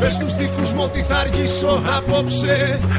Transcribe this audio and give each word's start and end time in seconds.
Πες 0.00 0.12
στους 0.12 0.34
δικούς 0.34 0.72
μου 0.72 0.82
ότι 0.88 1.02
θα 1.02 1.16
αργήσω 1.24 1.72
απόψε. 1.96 2.54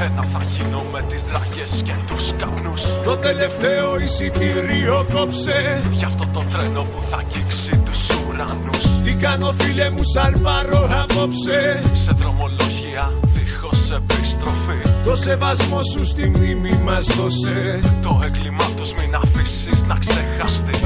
Ένα 0.06 0.22
θα 0.32 0.42
γίνω 0.52 0.82
με 0.92 1.00
τις 1.08 1.22
δράχες 1.28 1.82
και 1.86 1.94
τους 2.08 2.24
καπνούς. 2.40 2.82
Το 3.04 3.14
τελευταίο 3.16 3.98
εισιτήριο 4.02 4.96
κόψε. 5.14 5.58
Για 5.98 6.06
αυτό 6.06 6.24
το 6.32 6.42
τρένο 6.52 6.82
που 6.90 7.00
θα 7.10 7.16
αγγίξει 7.22 7.74
τους 7.86 8.02
ουρανούς. 8.16 8.84
Τι 9.04 9.12
κάνω 9.24 9.52
φίλε 9.60 9.86
μου 9.94 10.04
σαλπαρώ 10.14 10.82
απόψε. 11.02 11.60
Σε 12.02 12.12
δρομολογία 12.20 13.04
δίχως 13.34 13.82
επιστροφή. 13.98 14.78
Το 15.06 15.14
σεβασμό 15.16 15.80
σου 15.90 16.02
στη 16.12 16.24
μνήμη 16.28 16.72
μας 16.86 17.04
δώσε. 17.16 17.80
Το 18.06 18.12
έγκλημά 18.26 18.66
τους 18.76 18.90
μην 18.98 19.14
αφήσεις 19.22 19.78
να 19.90 19.96
ξεχαστεί. 20.02 20.76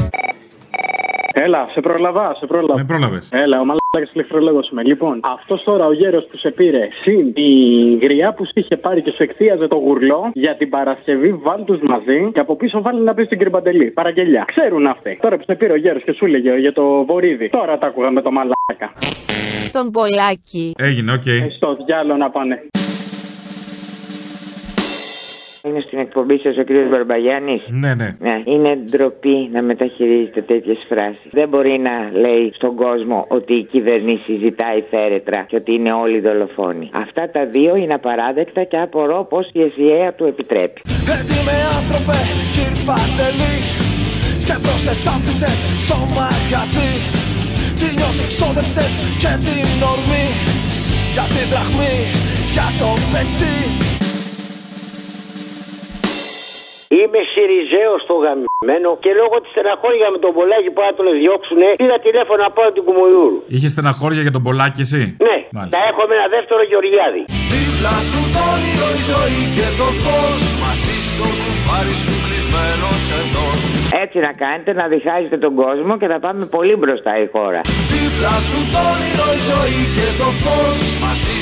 Έλα, 1.44 1.60
σε 1.72 1.80
προλαβά, 1.80 2.34
σε 2.38 2.46
πρόλαβα. 2.46 2.78
Με 2.80 2.84
πρόλαβες. 2.84 3.28
Έλα, 3.30 3.60
ο 3.60 3.64
μαλάκα 3.96 4.10
ηλεκτρολόγο 4.14 4.60
είμαι. 4.70 4.82
Λοιπόν, 4.82 5.20
αυτός 5.22 5.62
τώρα 5.62 5.86
ο 5.86 5.92
γέρος 5.92 6.24
που 6.30 6.36
σε 6.36 6.50
πήρε, 6.50 6.88
συν 7.02 7.32
η 7.34 7.98
γριά 8.02 8.32
που 8.34 8.44
σου 8.44 8.52
είχε 8.54 8.76
πάρει 8.76 9.02
και 9.02 9.10
σου 9.10 9.22
εκθίαζε 9.22 9.66
το 9.66 9.76
γουρλό 9.76 10.30
για 10.34 10.56
την 10.56 10.68
Παρασκευή, 10.68 11.32
βάλ 11.32 11.64
τους 11.64 11.80
μαζί 11.80 12.30
και 12.32 12.40
από 12.40 12.56
πίσω 12.56 12.82
βάλει 12.82 13.00
να 13.00 13.14
πεις 13.14 13.26
στην 13.26 13.38
κρυμπαντελή. 13.38 13.90
Παραγγελιά. 13.90 14.44
Ξέρουν 14.46 14.86
αυτοί. 14.86 15.18
Τώρα 15.22 15.36
που 15.36 15.42
σε 15.46 15.54
πήρε 15.54 15.72
ο 15.72 15.76
γέρος 15.76 16.02
και 16.02 16.12
σου 16.12 16.24
έλεγε 16.24 16.56
για 16.56 16.72
το 16.72 17.04
βορίδι. 17.04 17.48
Τώρα 17.48 17.78
τα 17.78 17.86
άκουγα 17.86 18.10
με 18.10 18.22
το 18.22 18.30
μαλάκα. 18.30 18.92
Τον 19.72 19.90
Πολάκη. 19.90 20.72
Έγινε, 20.78 21.12
οκ. 21.12 21.26
Ε, 21.26 21.48
Στο 21.56 21.76
διάλο 21.86 22.16
να 22.16 22.30
πάνε. 22.30 22.66
Είναι 25.66 25.80
στην 25.80 25.98
εκπομπή 25.98 26.38
σας 26.38 26.56
ο 26.56 26.64
κ. 26.64 26.70
Μπαρμπαγιάννη. 26.90 27.62
Ναι, 27.66 27.94
ναι. 27.94 28.16
Ναι, 28.18 28.42
είναι 28.44 28.78
ντροπή 28.90 29.48
να 29.52 29.62
μεταχειρίζεται 29.62 30.42
τέτοιες 30.42 30.78
φράσεις. 30.88 31.30
Δεν 31.30 31.48
μπορεί 31.48 31.78
να 31.78 32.18
λέει 32.20 32.52
στον 32.54 32.74
κόσμο 32.74 33.24
ότι 33.28 33.54
η 33.54 33.64
κυβέρνηση 33.64 34.32
ζητάει 34.42 34.80
θέρετρα 34.90 35.44
και 35.48 35.56
ότι 35.56 35.72
είναι 35.74 35.92
όλοι 35.92 36.20
δολοφόνοι. 36.20 36.90
Αυτά 36.92 37.30
τα 37.30 37.46
δύο 37.46 37.76
είναι 37.76 37.94
απαράδεκτα 37.94 38.64
και 38.64 38.76
απορώ 38.76 39.26
πώς 39.30 39.50
η 39.52 39.62
ΕΣΥΑ 39.62 40.12
του 40.12 40.24
επιτρέπει. 40.24 40.80
Έτοιμε 41.16 41.56
άνθρωπε 41.78 42.18
κύριε 42.54 42.84
Παντελή 42.88 43.56
Σκεφτόσες 44.44 45.06
άφησες 45.14 45.58
στο 45.84 45.96
μαγαζί 46.16 46.92
Τι 47.78 47.86
νιώτη 47.96 48.26
ξόδεψες 48.32 48.92
και 49.22 49.32
την 49.46 49.82
ορμή 49.92 50.26
Για 51.14 51.26
την 51.34 51.46
δραχμή, 51.52 51.96
για 52.54 52.68
το 52.80 52.88
πετσί 53.12 53.56
Είμαι 56.98 57.20
Σιριζέος 57.32 58.00
στο 58.06 58.14
γαμμένο 58.24 58.90
και 59.04 59.10
λόγω 59.20 59.36
της 59.42 59.50
στεναχώρια 59.54 60.06
με 60.14 60.18
τον 60.24 60.32
πολλάκι 60.38 60.70
που 60.74 60.80
θα 60.86 60.90
τον 60.98 61.06
διώξουνε, 61.20 61.68
πήρα 61.80 61.96
τηλέφωνο 62.06 62.38
να 62.46 62.50
πάω 62.56 62.68
την 62.76 62.82
Κουμουνιούρου. 62.88 63.38
Είχες 63.54 63.70
στεναχώρια 63.74 64.22
για 64.26 64.34
τον 64.36 64.42
Πολάκη, 64.46 64.80
εσύ; 64.86 65.02
Ναι, 65.26 65.36
Μάλιστα. 65.56 65.72
θα 65.74 65.80
έχω 65.90 66.02
με 66.08 66.14
ένα 66.18 66.26
δεύτερο 66.36 66.60
Γεωργιάδη. 66.70 67.22
Δίπλα 67.52 67.94
σου 68.08 68.20
το 68.34 68.40
όνειρο 68.54 68.88
η 68.98 69.00
ζωή 69.10 69.40
και 69.56 69.66
το 69.80 69.86
φως 70.02 70.38
Μαζί 70.62 70.96
στο 71.10 71.26
κουμπάρι 71.40 71.94
σου 72.02 72.12
κλεισμένος 72.24 73.02
εντός 73.20 73.58
Έτσι 74.04 74.18
να 74.26 74.32
κάνετε, 74.42 74.70
να 74.80 74.84
διχάζετε 74.94 75.36
τον 75.44 75.52
κόσμο 75.62 75.92
και 76.00 76.08
θα 76.12 76.18
πάμε 76.24 76.42
πολύ 76.56 76.74
μπροστά 76.80 77.12
η 77.24 77.26
χώρα. 77.34 77.60
Δίπλα 77.92 78.34
σου 78.48 78.58
το 78.72 78.80
όνειρο 78.94 79.26
η 79.38 79.40
ζωή 79.50 79.80
και 79.96 80.06
το 80.20 80.28
φως 80.42 80.76
Μαζί 81.04 81.35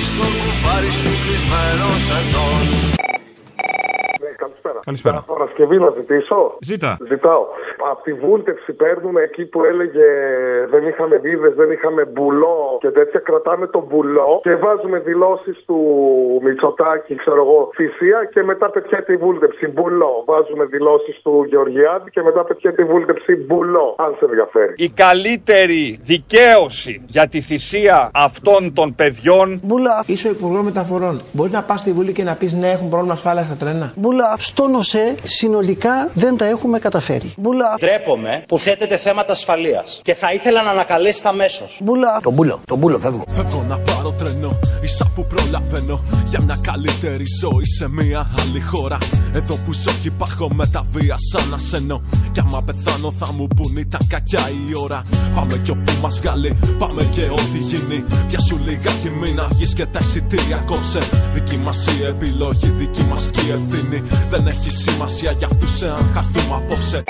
Καλησπέρα. 4.85 5.15
Καλησπέρα. 5.15 5.19
Παρασκευή 5.35 5.77
να 5.79 5.91
ζητήσω. 5.99 6.39
Ζήτα. 6.69 6.93
Ζητάω. 7.13 7.45
Από 7.91 8.03
τη 8.03 8.13
βούλτευση 8.13 8.73
παίρνουμε 8.73 9.21
εκεί 9.29 9.45
που 9.45 9.65
έλεγε 9.65 10.07
δεν 10.73 10.83
είχαμε 10.89 11.17
βίδες, 11.17 11.55
δεν 11.55 11.71
είχαμε 11.71 12.03
μπουλό 12.05 12.79
και 12.81 12.91
τέτοια. 12.91 13.21
Κρατάμε 13.21 13.67
το 13.67 13.81
μπουλό 13.89 14.41
και 14.43 14.55
βάζουμε 14.55 14.99
δηλώσεις 14.99 15.57
του 15.67 15.79
Μητσοτάκη, 16.45 17.15
ξέρω 17.15 17.41
εγώ, 17.47 17.71
θυσία 17.75 18.19
και 18.33 18.43
μετά 18.43 18.71
πετιέται 18.71 19.13
η 19.13 19.17
βούλτευση. 19.17 19.67
Μπουλό. 19.75 20.13
Βάζουμε 20.27 20.65
δηλώσεις 20.65 21.23
του 21.23 21.45
Γεωργιάδη 21.49 22.11
και 22.11 22.23
μετά 22.23 22.45
πετιέται 22.45 22.83
η 22.83 22.85
βούλτευση. 22.85 23.33
Μπουλό. 23.37 23.95
Αν 23.99 24.15
σε 24.19 24.25
ενδιαφέρει. 24.25 24.73
η 24.77 24.89
καλύτερη 24.91 25.99
δικαίωση 26.03 27.05
για 27.07 27.27
τη 27.29 27.41
θυσία 27.41 28.11
αυτών 28.15 28.73
των 28.75 28.95
παιδιών 28.95 29.61
Είσαι 30.07 30.29
ο 30.29 30.31
Υπουργός 30.31 30.63
Μεταφορών. 30.63 31.21
Μπορείς 31.33 31.53
να 31.53 31.63
πας 31.63 31.81
στη 31.81 31.93
Βουλή 31.93 32.13
και 32.13 32.23
να 32.23 32.35
πεις 32.35 32.53
ναι, 32.53 32.71
έχουν 32.71 32.89
πρόβλημα 32.89 33.13
ασφάλεια 33.13 33.43
στα 33.43 33.55
τρένα. 33.55 33.93
Μπουλά, 33.97 34.37
στο 34.83 34.99
ΝΟΣΕ 34.99 35.15
συνολικά 35.23 36.11
δεν 36.15 36.37
τα 36.37 36.45
έχουμε 36.47 36.79
καταφέρει. 36.79 37.35
Μπουλά, 37.37 37.77
Ντρέπομαι 37.81 38.45
που 38.49 38.59
θέτετε 38.59 38.97
θέματα 38.97 39.33
ασφαλείας 39.33 40.01
και 40.03 40.15
θα 40.15 40.33
ήθελα 40.33 40.63
να 40.63 40.71
ανακαλέσετε 40.71 41.29
αμέσως. 41.29 41.79
μπουλά. 41.83 42.21
Τον 42.23 42.33
μπούλο, 42.33 42.61
τον 42.67 42.79
μπούλο, 42.79 42.99
φεύγω. 42.99 43.23
Φεύγω 43.31 43.65
να 43.69 43.79
πάρω 43.79 44.11
τρένο, 44.19 44.59
ίσα 44.85 45.11
που 45.15 45.27
προλαβαίνω 45.27 46.01
Για 46.29 46.43
μια 46.43 46.59
καλύτερη 46.61 47.25
ζωή 47.41 47.67
σε 47.79 47.89
μια 47.89 48.31
άλλη 48.41 48.61
χώρα. 48.61 48.99
Εδώ 49.33 49.55
που 49.65 49.73
ζω 49.73 49.93
και 50.03 50.09
υπάρχω 50.09 50.55
με 50.55 50.67
τα 50.67 50.85
βία 50.93 51.17
σαν 51.33 51.49
να 51.49 51.59
σένω. 51.59 52.03
Κι 52.33 52.41
άμα 52.41 52.63
πεθάνω 52.63 53.13
θα 53.19 53.33
μου 53.33 53.47
πουν 53.47 53.77
ήταν 53.77 54.01
κακιά 54.09 54.51
η 54.69 54.77
ώρα. 54.77 55.03
Πάμε 55.35 55.61
κι 55.65 55.71
όπου 55.71 55.93
μας 56.03 56.19
βγάλει, 56.21 56.57
πάμε 56.79 57.03
και 57.03 57.23
ό,τι 57.23 57.59
γίνει. 57.59 58.05
Πιάσου 58.29 58.59
λιγάκι 58.65 59.11
μην 59.21 59.41
αργείς 59.41 59.75
και 59.75 59.87
τα 59.87 59.99
εισιτήρια 60.03 60.57
κόψε. 60.57 61.01
Δική 61.35 61.57
μας 61.57 61.87
η 61.87 62.05
επιλογή, 62.05 62.67
δική 62.67 63.03
μας 63.11 63.31
και 63.31 63.41
η 63.41 63.51
ευθύνη. 63.51 64.03
Δεν 64.31 64.47
έχει 64.47 64.71
σημασία 64.71 65.31
για 65.31 65.47
αυτούς 65.51 65.83
εάν 65.83 66.11
χαθούμε 66.15 66.55
απόψε 66.55 67.05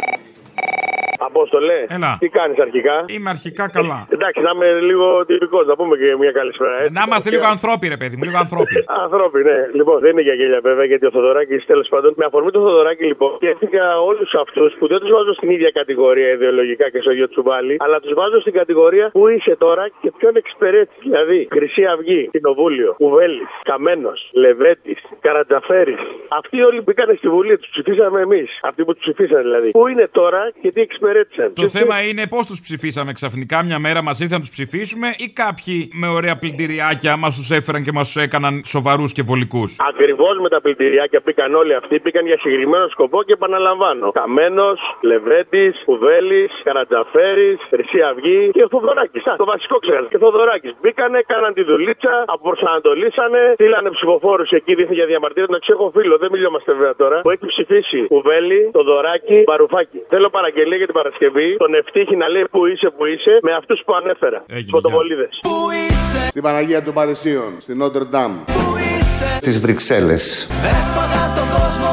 Απόστολε. 1.34 1.76
Έλα. 1.96 2.10
Τι 2.22 2.28
κάνεις 2.38 2.58
αρχικά; 2.66 2.94
Είμαι 3.14 3.30
αρχικά 3.36 3.64
καλά. 3.76 3.98
Εντάξει, 4.16 4.40
να 4.46 4.50
είμαι 4.54 4.68
λίγο 4.90 5.06
τυπικός, 5.28 5.64
να 5.70 5.74
πούμε 5.78 5.94
και 6.00 6.08
μια 6.22 6.32
καλησπέρα. 6.40 6.74
έτσι. 6.80 6.92
Να 6.98 7.02
είμαστε 7.06 7.28
λίγο 7.34 7.46
ανθρώποι, 7.54 7.84
ρε 7.94 7.98
παιδί 8.00 8.16
μου, 8.16 8.24
λίγο 8.28 8.38
ανθρώποι. 8.44 8.76
Ανθρώποι, 9.04 9.38
ναι. 9.48 9.58
Λοιπόν, 9.78 9.96
δεν 10.04 10.10
είναι 10.12 10.24
για 10.28 10.34
γέλια 10.38 10.60
βέβαια, 10.68 10.84
γιατί 10.90 11.04
ο 11.06 11.10
Θοδωράκης 11.16 11.64
τέλος 11.72 11.88
πάντων. 11.92 12.10
Με 12.20 12.24
αφορμή 12.24 12.50
το 12.56 12.60
Θοδωράκη, 12.66 13.04
λοιπόν, 13.12 13.30
σκέφτηκα 13.40 13.84
όλους 14.10 14.30
αυτούς 14.44 14.70
που 14.78 14.86
δεν 14.92 14.98
τους 15.02 15.10
βάζω 15.16 15.32
στην 15.38 15.50
ίδια 15.50 15.70
κατηγορία 15.80 16.28
ιδεολογικά 16.36 16.90
και 16.92 17.00
στο 17.04 17.10
ίδιο 17.10 17.28
τσουβάλι, 17.28 17.74
αλλά 17.84 18.00
τους 18.00 18.12
βάζω 18.14 18.40
στην 18.40 18.52
κατηγορία 18.52 19.06
που 19.12 19.28
είσαι 19.28 19.56
τώρα 19.56 19.84
και 20.02 20.12
ποιον 20.18 20.36
εξυπηρέτεις. 20.36 20.96
Δηλαδή, 21.00 21.48
Χρυσή 21.50 21.84
Αυγή, 21.84 22.28
Κοινοβούλιο, 22.32 22.94
Κουβέλη, 23.02 23.42
Καμένος, 23.62 24.20
Λεβέτης, 24.32 24.98
Καρατζαφέρης. 25.20 25.98
Αυτοί 26.28 26.62
όλοι 26.62 26.76
που 26.76 26.84
μπήκαν 26.86 27.16
στη 27.16 27.28
Βουλή, 27.28 27.58
τους 27.58 27.68
ψηφίσαμε 27.74 28.20
εμείς. 28.20 28.48
Αυτοί 28.62 28.84
που 28.84 28.92
τους 28.94 29.02
ψηφίσαν 29.04 29.42
δηλαδή. 29.42 29.70
Πού 29.70 29.86
είναι 29.86 30.08
τώρα 30.12 30.42
και 30.62 30.72
τι 30.72 30.80
εξυπηρέτησαν. 31.24 31.54
Το 31.54 31.68
θέμα 31.76 31.96
είναι; 32.08 32.22
πώς 32.34 32.46
τους 32.46 32.60
ψηφίσαμε 32.60 33.12
ξαφνικά. 33.12 33.56
Μια 33.68 33.78
μέρα 33.78 34.00
μας 34.02 34.20
ήρθαν 34.20 34.38
να 34.38 34.44
τους 34.44 34.54
ψηφίσουμε 34.56 35.08
ή 35.24 35.26
κάποιοι 35.42 35.78
με 36.00 36.08
ωραία 36.18 36.36
πλυντηριάκια 36.36 37.12
μας 37.16 37.32
τους 37.38 37.50
έφεραν 37.58 37.82
και 37.86 37.92
μας 37.92 38.06
τους 38.08 38.22
έκαναν 38.22 38.54
σοβαρούς 38.74 39.12
και 39.16 39.22
βολικούς; 39.22 39.70
Ακριβώς 39.92 40.34
με 40.44 40.48
τα 40.48 40.60
πλυντηριάκια 40.60 41.20
πήγαν 41.20 41.54
όλοι 41.54 41.74
αυτοί, 41.74 41.94
πήγαν 42.00 42.26
για 42.26 42.38
συγκεκριμένο 42.42 42.86
σκοπό 42.88 43.18
και 43.22 43.32
επαναλαμβάνω. 43.32 44.10
Καμένος, 44.20 44.78
Λεβέντη, 45.10 45.66
Κουδέλη, 45.84 46.42
Καρατζαφέρη, 46.64 47.58
Χρυσή 47.70 48.00
Αυγή 48.10 48.50
και 48.56 48.62
ο 48.62 48.68
Θοδωράκης. 48.68 49.22
Το 49.36 49.44
βασικό 49.44 49.76
ξέχασα. 49.84 50.08
Και 50.10 50.16
ο 50.16 50.22
Θοδωράκης. 50.24 50.72
Μπήκανε, 50.80 51.18
κάναν 51.32 51.52
τη 51.54 51.62
δουλίτσα, 51.70 52.14
αποπροσανατολίσανε, 52.26 53.40
στείλανε 53.54 53.90
ψηφοφόρους 53.90 54.50
εκεί 54.58 54.74
δίθεν 54.74 54.94
για 54.94 55.06
διαμαρτύρια. 55.06 55.48
Να 55.50 55.58
έχω 55.74 55.86
φίλο, 55.96 56.14
δεν 56.22 56.28
μιλιόμαστε 56.32 56.70
βέβαια 56.72 56.94
τώρα, 57.02 57.16
που 57.20 57.30
έχει 57.30 57.46
ψηφίσει 57.46 57.98
Κουβέλη, 58.14 58.60
Θοδωράκη, 58.72 59.38
Μπαρουφάκη. 59.48 59.98
Θέλω 60.12 60.28
παραγγελία 60.30 60.76
για 60.76 60.86
την 60.90 60.94
Παρασκευή, 60.94 61.13
τον 61.58 61.74
ευτύχη 61.80 62.16
να 62.16 62.28
λέει 62.28 62.46
που 62.50 62.66
είσαι, 62.66 62.88
που 62.96 63.04
είσαι, 63.12 63.32
με 63.42 63.52
αυτούς 63.60 63.78
που 63.86 63.92
ανέφερα. 63.94 64.38
Έγινε, 64.46 64.64
Τι 64.64 64.70
φωτοβολίδες. 64.70 65.32
Στην 66.28 66.42
Παναγία 66.42 66.82
των 66.82 66.94
Παρισίων, 66.94 67.50
στην 67.60 67.76
Νότερ 67.76 68.04
Ντάμ. 68.04 68.32
Στις 69.40 69.60
Βρυξέλλες. 69.60 70.48
Έφαγα 70.64 71.22
τον 71.38 71.46
κόσμο 71.56 71.90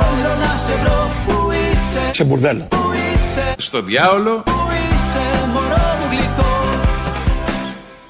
όλο 0.00 0.30
να 0.44 0.56
σε 0.56 0.72
βρω 0.82 1.00
Πού 1.26 1.50
είσαι, 1.52 2.02
Σε 2.12 2.24
μπουρδέλα. 2.24 2.66
πού 2.70 2.90
είσαι, 3.14 3.54
Στο 3.58 3.80
διάολο. 3.82 4.42
πού 4.44 4.52
είσαι 4.72 5.46
μωρό 5.52 5.86
μου 5.98 6.06
γλυκό; 6.10 6.50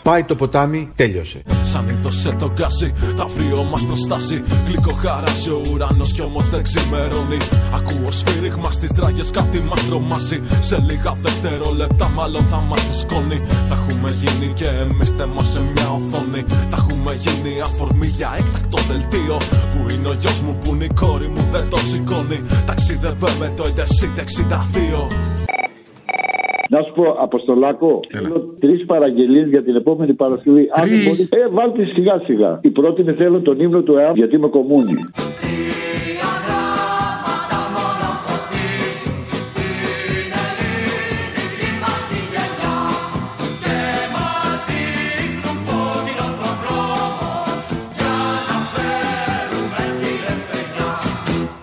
Πάει 0.03 0.25
το 0.25 0.35
ποτάμι, 0.35 0.93
τέλειωσε. 0.97 1.43
Σαν 1.73 1.89
είδωσε 1.89 2.37
το 2.39 2.53
γκάζι, 2.53 2.93
τα 3.17 3.27
βίο 3.37 3.63
μας 3.71 3.85
προστάσει 3.87 4.43
Γλυκό 4.67 4.93
χαράζει 4.93 5.51
ο 5.51 5.61
ουρανός 5.73 6.13
κι 6.13 6.23
όμως 6.23 6.51
δεν 6.51 6.63
ξημερώνει. 6.63 7.37
Ακούω 7.75 8.11
σφύριγμα 8.11 8.73
στις 8.73 8.93
τράγες 8.93 9.31
κάτι 9.31 9.61
μας 9.61 9.87
τρομάζει. 9.89 10.41
Σε 10.61 10.77
λίγα 10.89 11.13
δευτερόλεπτα 11.23 12.09
μάλλον 12.09 12.43
θα 12.43 12.61
μας 12.61 12.87
δισκώνει 12.89 13.39
Θα 13.69 13.75
έχουμε 13.75 14.11
γίνει 14.11 14.53
και 14.53 14.67
εμείς 14.67 15.11
θέμα 15.11 15.45
σε 15.45 15.61
μια 15.61 15.89
οθόνη. 15.91 16.45
Θα 16.71 16.77
έχουμε 16.77 17.15
γίνει 17.15 17.61
αφορμή 17.61 18.07
για 18.07 18.31
έκτακτο 18.39 18.79
δελτίο. 18.89 19.37
Που 19.71 19.91
είναι 19.91 20.09
ο 20.09 20.13
γιος 20.21 20.41
μου, 20.41 20.59
που 20.63 20.75
είναι 20.75 20.85
η 20.85 20.91
κόρη 20.95 21.29
μου 21.29 21.49
δεν 21.53 21.65
το 21.71 21.79
σηκώνει. 21.91 22.41
Ταξίδευε 22.67 23.31
με 23.39 23.53
το 23.57 23.63
Intercity 23.71 24.21
62 24.21 25.32
να 26.73 26.83
σου 26.83 26.93
πω, 26.93 27.17
Αποστολάκο, 27.19 28.01
Έλα. 28.09 28.21
θέλω 28.29 28.57
τρεις 28.59 28.85
παραγγελίες 28.85 29.49
για 29.49 29.63
την 29.63 29.77
επόμενη 29.77 30.15
Παρασκευή. 30.15 30.69
Αν 30.73 30.89
μπορεί, 30.89 31.29
ε, 31.31 31.49
βάλτε 31.49 31.85
σιγά 31.85 32.23
σιγά. 32.25 32.61
Η 32.63 32.71
πρώτη 32.71 33.01
είναι 33.01 33.13
θέλω 33.13 33.41
τον 33.41 33.61
ύμνο 33.61 33.83
του 33.83 33.97
ΕΑΜ 33.97 34.15
γιατί 34.15 34.35
είμαι 34.37 34.49
κομμούνι. 34.49 34.95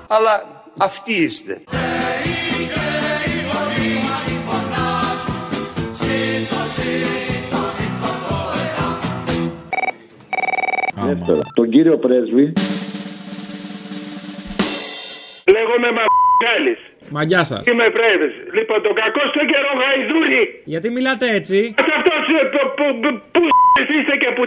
Αλλά 0.07 0.43
αυτοί 0.77 1.13
είστε. 1.23 1.61
Δεύτερα, 11.29 11.51
τον 11.53 11.69
κύριο 11.69 11.97
πρέσβη. 11.97 12.45
Λέγομαι 15.55 15.89
Μαγκάλης. 15.97 16.81
Μα 17.09 17.23
γεια 17.23 17.43
σας. 17.43 17.65
Είμαι 17.69 17.87
πρέσβης. 17.97 18.35
Λοιπόν, 18.57 18.77
τον 18.81 18.93
κακό 19.01 19.21
στο 19.33 19.43
καιρό 19.51 19.71
γαϊδούρι. 19.81 20.43
Γιατί 20.73 20.87
μιλάτε 20.89 21.25
έτσι; 21.39 21.73
Αυτός 21.97 22.21
ε, 22.41 22.45
που, 22.53 22.61
που, 22.77 22.85
που, 23.01 23.09
που 23.33 23.41
είστε 23.95 24.15
και 24.21 24.29
που 24.35 24.43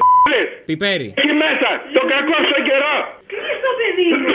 Πιπέρι. 0.67 1.09
Εκεί 1.17 1.35
μέσα, 1.45 1.71
τον 1.97 2.07
κακό 2.13 2.37
στο 2.51 2.61
καιρό. 2.69 2.97
Τι 3.29 3.35
είναι 3.41 3.55
στο 3.61 3.71
παιδί 3.79 4.09
μου. 4.21 4.31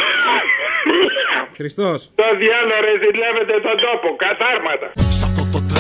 Χριστός. 1.60 2.00
Το 2.22 2.28
διάλογο 2.42 2.80
ρε 2.86 2.94
ζηλεύετε 3.04 3.56
τον 3.68 3.78
τόπο, 3.86 4.08
κατάρματα. 4.26 4.88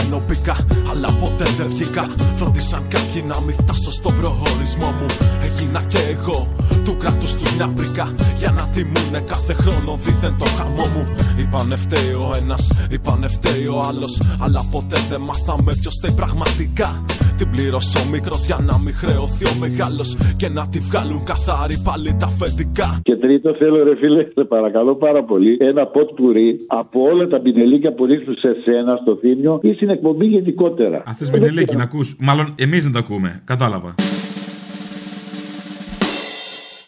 Σ' 0.07 0.09
αυτό 0.09 0.19
το 0.19 0.23
τρένο 0.23 0.23
μπήκα, 0.27 0.55
αλλά 0.91 1.09
ποτέ 1.19 1.43
δεν 1.57 1.67
βγήκα. 1.67 2.09
Φρόντισαν 2.35 2.87
κάποιοι 2.87 3.23
να 3.27 3.41
μην 3.41 3.55
φτάσω 3.55 3.91
στον 3.91 4.13
προορισμό 4.19 4.89
μου. 4.99 5.05
Έγινα 5.41 5.81
και 5.81 5.97
εγώ 5.97 6.47
του 6.85 6.97
κράτους 6.97 7.33
του 7.33 7.43
μια 7.55 7.67
πρίκα. 7.67 8.13
Για 8.37 8.51
να 8.51 8.63
τιμούνε 8.73 9.19
κάθε 9.19 9.53
χρόνο 9.53 9.97
δίθεν 10.03 10.35
το 10.37 10.45
χαμό 10.57 10.85
μου. 10.93 11.03
Είπανε 11.39 11.75
φταίει 11.75 12.11
ο 12.11 12.31
ένας, 12.41 12.71
είπανε 12.89 13.27
φταίει 13.27 13.65
ο 13.67 13.81
άλλος. 13.87 14.21
Αλλά 14.39 14.65
ποτέ 14.71 14.97
δεν 15.09 15.21
μάθαμε 15.21 15.75
ποιος 15.81 15.93
φταίει 15.97 16.11
πραγματικά. 16.11 17.03
Την 17.37 17.49
πλήρωσε 17.49 17.97
ο 17.97 18.09
μικρός 18.11 18.45
για 18.45 18.57
να 18.69 18.79
μην 18.83 18.93
χρεωθεί 18.93 19.45
ο 19.45 19.55
μεγάλος. 19.59 20.09
Και 20.37 20.49
να 20.49 20.67
τη 20.69 20.79
βγάλουν 20.79 21.23
καθάρι 21.23 21.75
πάλι 21.87 22.15
τα 22.19 22.25
αφεντικά. 22.25 22.99
Και 23.03 23.15
τρίτο 23.15 23.53
θέλω 23.53 23.83
ρε 23.83 23.95
φίλε, 23.95 24.23
σε 24.33 24.43
παρακαλώ 24.43 24.95
πάρα 24.95 25.23
πολύ, 25.23 25.57
ένα 25.59 25.85
ποτ 25.87 26.09
πουρί 26.15 26.55
από 26.67 27.01
όλα 27.01 27.27
τα 27.27 27.39
πινελίκια 27.39 27.93
που 27.93 28.05
ρίχνουν 28.05 28.35
σε 28.39 28.55
σένα 28.63 28.95
στο 29.01 29.15
θύμιο 29.21 29.59
ή 29.61 29.73
στην 29.73 29.89
εκπομπή 29.89 30.25
γενικότερα. 30.25 30.97
Α 30.97 31.13
θες 31.17 31.31
μπινελίκι 31.31 31.75
να 31.75 31.83
ακούς. 31.83 32.15
Μάλλον 32.19 32.53
εμείς 32.55 32.83
δεν 32.83 32.91
το 32.91 32.99
ακούμε. 32.99 33.41
Κατάλαβα. 33.45 33.95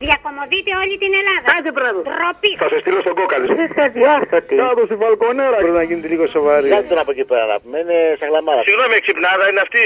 Διακομωδείτε 0.07 0.72
όλη 0.81 0.96
την 1.04 1.12
Ελλάδα. 1.19 1.48
Άντε 1.56 1.72
πράγμα. 1.80 2.01
Τροπή. 2.10 2.51
Θα 2.62 2.68
σε 2.72 2.78
στείλω 2.81 3.00
στον 3.06 3.16
κόκαλη. 3.19 3.46
Είστε 3.63 3.81
αδιάστατοι. 3.90 4.56
Κάτω 4.63 4.81
στη 4.90 4.96
βαλκονέρα 5.04 5.56
πρέπει 5.63 5.80
να 5.81 5.86
γίνει 5.90 6.04
λίγο 6.13 6.25
σοβαρή. 6.36 6.69
Κάτσε 6.74 6.90
τον 6.92 7.00
από 7.04 7.12
εκεί 7.16 7.25
πέρα 7.31 7.46
να 7.51 7.56
πούμε. 7.62 7.75
Είναι 7.84 7.98
σαν 8.19 8.28
γλαμάρα. 8.31 8.62
Συγγνώμη, 8.68 8.96
εξυπνάδα 9.01 9.44
είναι 9.50 9.62
αυτή. 9.68 9.86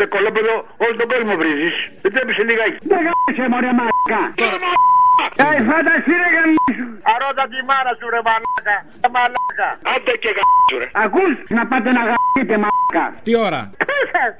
Ρε 0.00 0.06
κολόπεδο, 0.14 0.54
όλο 0.84 0.94
τον 1.00 1.08
κόσμο 1.12 1.32
βρίζεις. 1.40 1.76
Δεν 2.02 2.10
τρέπεσαι 2.14 2.42
λιγάκι. 2.48 2.78
Δεν 2.90 3.00
γάμισε 3.06 3.44
μωρέ 3.52 3.70
μαλάκα. 3.78 4.22
Ε, 5.44 5.48
φανταστεί 5.70 6.12
ρε 6.22 6.28
γαμίσου. 6.34 6.86
Αρώτα 7.12 7.44
τη 7.52 7.58
μάρα 7.70 7.92
σου 7.98 8.06
ρε 8.14 8.20
μαλάκα. 8.28 8.76
Τα 9.04 9.08
μαλάκα. 9.14 9.68
Άντε 9.92 10.12
και 10.22 10.30
γαμίσου 10.36 10.76
ρε. 10.82 10.88
Ακούς 11.04 11.32
να 11.56 11.62
πάτε 11.70 11.90
να 11.98 12.02
γαμίσετε 12.08 12.54
μαλάκα. 12.64 13.04
Τι 13.26 13.32
ώρα; 13.46 13.60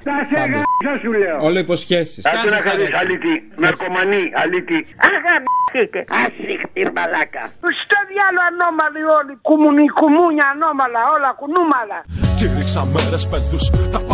Θα 0.07 0.15
σε 0.29 0.37
γαμίσω 0.51 0.93
σου 1.03 1.11
λέω. 1.21 1.37
Όλο 1.47 1.59
υποσχέσεις. 1.65 2.21
Άντε 2.29 2.49
να 2.55 2.59
χαρείς 2.67 2.93
αλήτη. 3.01 3.33
Ναρκωμανή 3.63 4.23
αλήτη. 4.41 4.79
Αγαμίσετε. 5.07 5.99
Ασύχτη 6.23 6.81
μαλάκα. 6.95 7.43
Στο 7.81 7.97
διάλο 8.09 8.41
ανώμαλοι 8.49 9.03
όλοι. 9.17 9.33
Κουμουνι, 9.47 9.85
κουμούνια 9.99 10.45
ανώμαλα. 10.53 11.01
Όλα 11.15 11.29
κουνούμαλα. 11.39 11.99
Κήρυξα 12.39 12.81
μέρες 12.93 13.23
πένθους, 13.31 13.63
τα 13.93 13.99
παχτικά 14.07 14.10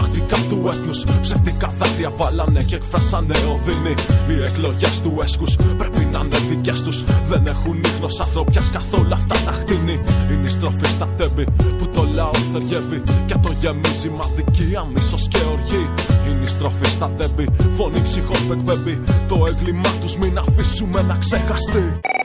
του 0.68 0.74
έθνου. 0.74 1.22
Ψευτικά 1.22 1.74
δάκρυα 1.78 2.12
βάλανε 2.18 2.64
και 2.64 2.76
εκφράσανε 2.76 3.36
οδύνη. 3.54 3.94
Οι 4.30 4.44
εκλογές 4.44 5.02
του 5.02 5.18
έσκου 5.24 5.46
πρέπει 5.78 6.08
να 6.12 6.20
είναι 6.20 6.38
δικές 6.50 6.82
τους. 6.82 7.04
Δεν 7.28 7.46
έχουν 7.46 7.82
ίχνο 7.86 8.08
ανθρωπιάς 8.22 8.70
καθόλου 8.70 9.14
αυτά 9.14 9.36
τα 9.46 9.52
χτίνη. 9.52 10.00
Είναι 10.32 10.44
η 10.44 10.48
στροφή 10.48 10.86
στα 10.86 11.08
τέμπη 11.18 11.46
που 11.78 11.90
το 11.96 12.08
λαό 12.14 12.32
θεριεύει. 12.52 13.04
Και 13.26 13.36
το 13.42 13.52
γεμίζει 13.60 14.10
μα 14.10 14.26
δικία, 14.36 14.86
μίσος 14.94 15.28
και 15.28 15.40
οργή. 15.52 15.90
Είναι 16.30 16.44
η 16.44 16.48
στροφή 16.48 16.86
στα 16.86 17.12
τέμπη, 17.18 17.48
φωνή 17.76 18.02
ψυχών 18.02 18.48
που 18.48 18.54
εκπέμπει. 18.54 19.04
Το 19.28 19.46
έγκλημά 19.48 19.92
τους 20.02 20.18
μην 20.18 20.38
αφήσουμε 20.38 21.02
να 21.02 21.16
ξεχαστεί. 21.16 22.17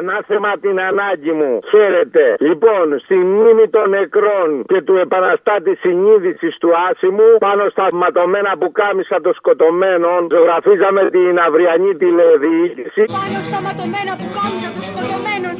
Ανάθεμα 0.00 0.52
την 0.64 0.76
ανάγκη 0.90 1.32
μου. 1.40 1.52
Χαίρετε. 1.72 2.24
Λοιπόν, 2.48 2.86
στη 3.04 3.16
μνήμη 3.30 3.66
των 3.74 3.86
νεκρών 3.96 4.48
και 4.70 4.80
του 4.86 4.94
επαναστάτη 5.04 5.72
συνείδησης 5.82 6.54
του 6.62 6.70
άσημου, 6.88 7.28
πάνω 7.46 7.62
στα 7.74 7.86
ματωμένα 8.00 8.52
που 8.60 8.68
κάμισα 8.80 9.16
των 9.24 9.34
σκοτωμένων, 9.40 10.20
ζωγραφίζαμε 10.34 11.02
την 11.16 11.34
αυριανή 11.46 11.92
τηλεδιοίκηση. 12.00 13.02
Πάνω 13.18 13.38
στα 13.48 13.58
ματωμένα 13.66 14.12
που 14.20 14.28
κάμισα 14.38 14.68
των 14.74 14.84
σκοτωμένων. 14.90 15.54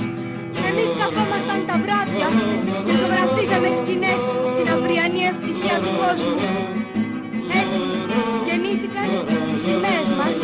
Εμείς 0.69 0.91
καθόμασταν 1.01 1.61
τα 1.69 1.77
βράδια 1.83 2.29
και 2.87 2.95
ζωγραφίζαμε 3.01 3.71
σκηνές 3.79 4.23
την 4.57 4.67
αυριανή 4.75 5.23
ευτυχία 5.33 5.77
του 5.85 5.93
κόσμου. 6.01 6.37
Έτσι 9.13 9.35
γεννήθηκαν 9.35 9.55
οι 9.55 9.59
σημαίες 9.59 10.11
μας. 10.11 10.39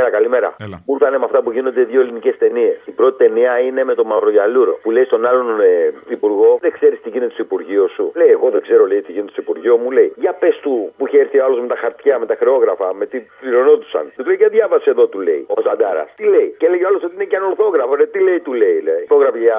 Έλα, 0.00 0.10
καλημέρα. 0.10 0.48
Έλα. 0.66 0.76
Μου 0.86 0.94
ήρθανε 0.96 1.18
με 1.18 1.24
αυτά 1.28 1.38
που 1.42 1.50
γίνονται 1.56 1.82
δύο 1.92 2.00
ελληνικές 2.00 2.34
ταινίες. 2.38 2.76
Η 2.84 2.90
πρώτη 2.90 3.16
ταινία 3.24 3.52
είναι 3.66 3.82
με 3.84 3.94
τον 3.94 4.06
Μαυρογιαλούρο 4.06 4.72
που 4.82 4.90
λέει 4.90 5.04
στον 5.04 5.26
άλλον 5.26 5.60
ε, 5.60 5.92
υπουργό: 6.16 6.58
Δεν 6.60 6.72
ξέρεις 6.78 6.98
τι 7.02 7.08
γίνεται 7.08 7.32
στο 7.32 7.42
Υπουργείο 7.42 7.88
σου. 7.94 8.04
Λέει: 8.14 8.30
Εγώ 8.36 8.50
δεν 8.50 8.62
ξέρω 8.66 8.86
λέει, 8.86 9.00
τι 9.02 9.12
γίνεται 9.12 9.32
στο 9.32 9.40
Υπουργείο 9.40 9.76
μου. 9.76 9.90
Λέει: 9.90 10.12
Για 10.16 10.32
πες 10.32 10.54
του 10.62 10.92
που 10.96 11.06
είχε 11.06 11.18
έρθει 11.18 11.38
ο 11.38 11.44
άλλος 11.44 11.60
με 11.60 11.66
τα 11.66 11.76
χαρτιά, 11.82 12.18
με 12.18 12.26
τα 12.26 12.36
χρεόγραφα, 12.40 12.94
με 12.94 13.06
τι 13.06 13.18
πληρωνόντουσαν. 13.40 14.04
Του 14.16 14.24
λέει: 14.26 14.36
Για 14.36 14.48
διάβασε 14.48 14.90
εδώ, 14.90 15.06
του 15.06 15.20
λέει 15.20 15.44
ο 15.56 15.60
Ζαντάρα. 15.66 16.08
Τι 16.16 16.24
λέει; 16.24 16.54
Και 16.58 16.68
λέει 16.68 16.82
ο 16.82 16.86
άλλος 16.88 17.02
ότι 17.02 17.14
είναι 17.14 17.24
και 17.24 17.36
ανορθόγραφο. 17.36 17.94
Ρε, 17.94 18.06
τι 18.06 18.18
λέει, 18.20 18.40
του 18.40 18.52
λέει. 18.52 18.80
λέει. 18.88 19.02
Υπόγραφε 19.02 19.38
για 19.38 19.58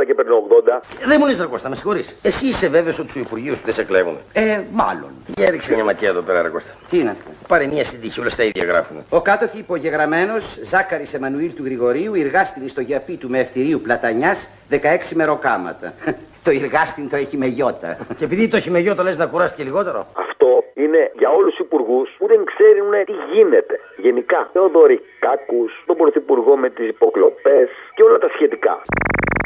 40 0.00 0.04
και 0.06 0.14
παίρνει 0.14 0.32
80. 0.48 0.80
Δεν 1.10 1.16
μου 1.20 1.26
λες 1.26 1.40
ρε 1.40 1.46
Κώστα, 1.46 1.68
με 1.68 1.74
συγχωρείς. 1.74 2.18
Εσύ 2.22 2.46
είσαι 2.46 2.68
βέβαιος 2.68 2.98
ότι 2.98 3.12
του 3.12 3.18
Υπουργείου 3.18 3.54
σου 3.56 3.64
δεν 3.64 3.74
σε 3.74 3.84
κλέβουν. 3.84 4.16
Ε, 4.32 4.60
μάλλον. 4.72 5.17
Για 5.36 5.46
έριξε 5.46 5.74
μια 5.74 5.84
ματιά 5.84 6.08
εδώ 6.08 6.20
πέρα 6.20 6.42
ρε 6.42 6.48
Κώστα. 6.48 6.72
Τι 6.90 6.98
είναι 6.98 7.10
αυτό; 7.10 7.30
Πάρε 7.48 7.66
μια 7.66 7.84
στην 7.84 8.00
τύχη, 8.00 8.20
όλα 8.20 8.30
στα 8.30 8.42
ίδια 8.42 8.64
γράφουν. 8.64 8.96
Ο 9.08 9.20
κάτωθι 9.20 9.58
υπογεγραμμένος 9.58 10.58
Ζάκαρης 10.62 11.14
Εμμανουήλ 11.14 11.54
του 11.54 11.64
Γρηγορίου, 11.64 12.14
εργάστην 12.14 12.68
στο 12.68 12.80
γιαπί 12.80 13.16
του 13.16 13.28
με 13.28 13.38
ευτηρίου 13.38 13.80
Πλατανιάς, 13.80 14.50
16 14.70 14.76
μεροκάματα. 15.14 15.94
το 16.44 16.50
εργάστην 16.50 17.08
το 17.08 17.16
έχει 17.16 17.36
με 17.36 17.46
γιώτα. 17.46 17.98
Και 18.18 18.24
επειδή 18.24 18.48
το 18.48 18.56
έχει 18.56 18.70
με 18.70 18.78
γιώτα, 18.78 19.02
λες 19.02 19.16
να 19.16 19.26
κουράστηκε 19.26 19.62
λιγότερο. 19.62 20.06
Αυτό 20.12 20.64
είναι 20.74 21.10
για 21.18 21.30
όλους 21.30 21.54
τους 21.54 21.66
υπουργούς 21.66 22.08
που 22.18 22.26
δεν 22.26 22.40
ξέρουν 22.44 22.90
τι 23.04 23.14
γίνεται. 23.32 23.80
Γενικά, 23.96 24.48
Θεοδωρικάκου, 24.52 25.62
τον 25.86 25.96
πρωθυπουργό 25.96 26.56
με 26.56 26.70
τις 26.70 26.88
υποκλοπές 26.88 27.68
και 27.94 28.02
όλα 28.02 28.18
τα 28.18 28.28
σχετικά. 28.34 28.82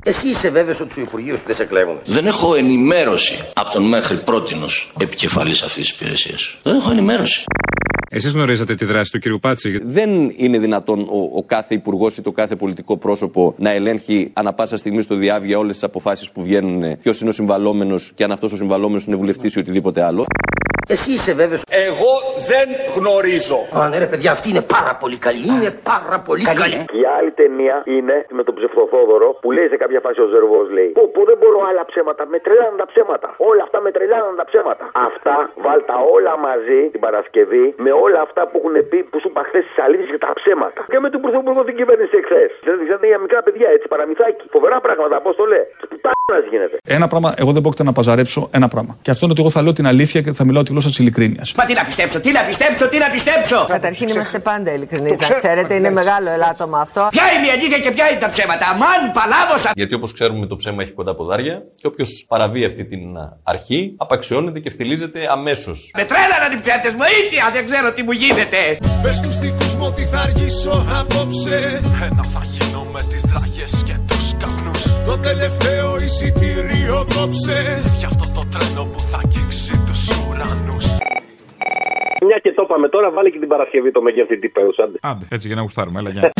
Εσύ 0.04 0.28
είσαι 0.28 0.50
βέβαιος 0.50 0.80
ότι 0.80 0.94
του 0.94 1.00
Υπουργείου 1.00 1.36
σου 1.36 1.42
δεν 1.46 1.54
σε 1.54 1.64
κλέβουν. 1.64 1.96
Δεν 2.04 2.26
έχω 2.26 2.54
ενημέρωση 2.54 3.44
από 3.54 3.70
τον 3.70 3.88
μέχρι 3.88 4.16
πρότινος 4.16 4.92
επικεφαλής 5.00 5.62
αυτής 5.62 5.88
της 5.88 6.00
υπηρεσίας. 6.00 6.58
Δεν 6.62 6.74
έχω 6.74 6.90
ενημέρωση. 6.90 7.44
Εσείς 8.10 8.32
γνωρίζατε 8.32 8.74
τη 8.74 8.84
δράση 8.84 9.10
του 9.10 9.18
κ. 9.18 9.40
Πάτση; 9.40 9.80
Δεν 9.84 10.32
είναι 10.36 10.58
δυνατόν 10.58 11.00
ο, 11.00 11.30
ο 11.34 11.42
κάθε 11.42 11.74
υπουργός 11.74 12.16
ή 12.16 12.22
το 12.22 12.32
κάθε 12.32 12.56
πολιτικό 12.56 12.96
πρόσωπο 12.96 13.54
να 13.58 13.70
ελέγχει 13.70 14.30
ανα 14.32 14.52
πάσα 14.52 14.76
στιγμή 14.76 15.02
στο 15.02 15.14
διάβια 15.14 15.58
όλες 15.58 15.72
τις 15.72 15.82
αποφάσεις 15.82 16.30
που 16.30 16.42
βγαίνουν, 16.42 16.98
ποιος 16.98 17.20
είναι 17.20 17.30
ο 17.30 17.32
συμβαλόμενος 17.32 18.12
και 18.14 18.24
αν 18.24 18.32
αυτός 18.32 18.52
ο 18.52 18.56
συμβαλόμενος 18.56 19.04
είναι 19.04 19.16
βουλευτής 19.16 19.54
ή 19.54 19.58
οτιδήποτε 19.58 20.02
άλλο. 20.02 20.26
Εσύ 20.94 21.10
είσαι 21.16 21.32
βέβαιος. 21.42 21.62
Εγώ 21.86 22.12
δεν 22.50 22.66
γνωρίζω. 22.96 23.58
Α, 23.76 23.78
ναι, 23.90 23.96
ρε 24.04 24.08
παιδιά, 24.12 24.30
αυτή 24.36 24.46
είναι 24.52 24.64
πάρα 24.76 24.92
πολύ 25.02 25.18
καλή. 25.26 25.44
Είναι 25.54 25.70
πάρα 25.92 26.18
πολύ 26.26 26.44
καλή. 26.60 26.78
Και 26.92 26.98
η 27.04 27.06
άλλη 27.16 27.32
ταινία 27.40 27.76
είναι 27.96 28.16
με 28.38 28.42
τον 28.46 28.54
ψευτοθόδωρο 28.58 29.28
που 29.42 29.48
λέει 29.56 29.68
σε 29.72 29.76
κάποια 29.82 30.00
φάση 30.04 30.18
ο 30.26 30.28
Ζερβός 30.34 30.66
λέει: 30.76 30.90
Πω, 30.98 31.04
πω 31.14 31.20
δεν 31.30 31.38
μπορώ 31.40 31.58
άλλα 31.70 31.82
ψέματα. 31.90 32.22
Με 32.32 32.38
τρελάνουν 32.44 32.78
τα 32.82 32.86
ψέματα. 32.92 33.28
Όλα 33.50 33.62
αυτά 33.66 33.78
με 33.86 33.90
τρελάνουν 33.96 34.34
τα 34.40 34.44
ψέματα. 34.50 34.84
Αυτά 35.08 35.36
βάλτα 35.66 35.94
όλα 36.16 36.32
μαζί 36.46 36.80
την 36.94 37.00
Παρασκευή 37.06 37.64
με 37.84 37.90
όλα 38.04 38.20
αυτά 38.26 38.42
που 38.48 38.56
έχουν 38.60 38.74
πει 38.90 38.98
που 39.10 39.16
σου 39.22 39.28
είπα 39.32 39.42
χθες 39.48 39.62
τι 39.68 39.76
αλήθειες 39.86 40.10
και 40.14 40.20
τα 40.26 40.30
ψέματα. 40.38 40.80
Και 40.92 40.98
με 41.04 41.08
τον 41.12 41.20
Πρωθυπουργό 41.24 41.60
την 41.68 41.76
κυβέρνηση 41.80 42.14
εχθές. 42.20 42.50
Δηλαδή 42.64 42.82
ξέρετε 42.88 43.06
για 43.12 43.18
μικρά 43.24 43.40
παιδιά 43.46 43.68
έτσι 43.74 43.86
παραμυθάκι. 43.94 44.42
Φοβερά 44.56 44.76
πράγματα, 44.86 45.16
πώς 45.26 45.34
το 45.40 45.44
λέει. 45.52 45.64
Πουτάνα 45.92 46.36
γίνεται. 46.52 46.76
Ένα 46.96 47.06
πράγμα, 47.12 47.28
εγώ 47.42 47.50
δεν 47.56 47.62
πρόκειται 47.64 47.84
να 47.88 47.92
παζαρέψω 47.98 48.40
ένα 48.58 48.68
πράγμα. 48.74 48.92
Και 49.04 49.10
αυτό 49.14 49.22
είναι 49.24 49.32
ότι 49.34 49.42
εγώ 49.44 49.52
θα 49.56 49.60
λέω 49.64 49.72
την 49.80 49.86
αλήθεια 49.92 50.20
και 50.24 50.32
θα 50.40 50.44
μιλάω 50.48 50.62
τη 50.66 50.70
γλώσσα 50.74 50.81
της 50.90 50.98
ειλικρίνειας. 50.98 51.54
Μα 51.54 51.64
τι 51.64 51.74
να 51.74 51.84
πιστέψω, 51.84 52.20
τι 52.20 52.32
να 52.32 52.42
πιστέψω, 52.42 52.88
τι 52.88 52.98
να 52.98 53.10
πιστέψω. 53.10 53.64
Καταρχήν 53.68 54.08
είμαστε 54.08 54.38
πάντα 54.38 54.70
ειλικρινείς, 54.72 55.18
να 55.18 55.28
ξέρετε, 55.28 55.74
είναι 55.74 55.90
μεγάλο 55.90 56.30
ελάττωμα 56.30 56.80
αυτό. 56.80 57.08
Ποια 57.10 57.24
είναι 57.36 57.46
η 57.46 57.50
αλήθεια 57.50 57.78
και 57.78 57.90
ποια 57.90 58.10
είναι 58.10 58.20
τα 58.20 58.28
ψέματα. 58.28 58.66
Αμάν, 58.66 59.00
παλάβωσα. 59.12 59.70
Γιατί 59.74 59.94
όπως 59.94 60.12
ξέρουμε 60.12 60.46
το 60.46 60.56
ψέμα 60.56 60.82
έχει 60.82 60.92
κοντά 60.92 61.14
ποδάρια 61.14 61.62
και 61.80 61.86
όποιος 61.86 62.24
παραβεί 62.28 62.64
αυτή 62.64 62.84
την 62.84 63.02
αρχή 63.42 63.94
απαξιώνεται 63.96 64.58
και 64.60 64.70
φτυλίζεται 64.70 65.20
αμέσως. 65.30 65.90
Με 65.96 66.04
τρέλα 66.04 66.36
να 66.42 66.48
την 66.48 66.60
ψέτε 66.60 66.88
μου, 66.90 67.02
ήδη, 67.20 67.36
δεν 67.52 67.64
ξέρω 67.64 67.92
τι 67.92 68.02
μου 68.02 68.12
γίνεται. 68.12 68.78
Πες 69.02 69.20
τους 69.20 69.38
δικούς 69.38 69.74
μου 69.74 69.82
κόσμο 69.82 69.90
τι 69.90 70.04
θα 70.04 70.20
αργήσω 70.20 70.86
απόψε 71.00 71.80
Ένα 72.02 72.24
θα 72.24 72.42
γίνω 72.44 72.86
με 72.92 73.02
τις 73.10 73.22
δραγές 73.22 73.82
και 73.86 73.96
τους 74.06 74.32
καπνούς 74.38 74.82
Το 75.04 75.18
τελευταίο 75.18 75.96
εισιτήριο 75.96 77.06
κόψε 77.14 77.80
Για 77.98 78.08
αυτό 78.08 78.24
το 78.34 78.46
τρένο 78.50 78.84
που 78.84 79.00
θα 79.00 79.16
αγγίξει 79.24 79.41
τους 80.42 80.62
ουρανούς 80.62 80.86
Μια 82.26 82.38
και 82.42 82.52
το 82.52 82.62
είπαμε 82.64 82.88
τώρα, 82.88 83.10
βάλει 83.10 83.30
και 83.32 83.38
την 83.38 83.48
Παρασκευή 83.48 83.90
το 83.90 84.02
μεγεθυντή 84.02 84.48
πέους, 84.48 84.78
άντε. 84.78 84.98
Άντε, 85.02 85.26
έτσι 85.30 85.46
για 85.46 85.56
να 85.56 85.62
γουστάρουμε. 85.62 86.00
Έλα, 86.00 86.10
γεια. 86.10 86.32